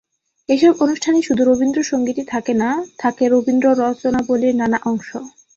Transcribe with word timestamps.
এসব 0.49 0.73
অনুষ্ঠানে 0.79 1.19
শুধু 1.21 1.41
রবীন্দ্রসংগীতই 1.45 2.25
থাকে 2.25 2.53
না, 2.53 2.69
থাকে 2.97 3.23
রবীন্দ্র 3.27 3.67
রচনাবলির 3.81 4.55
নানা 4.55 4.77
অংশ। 4.85 5.09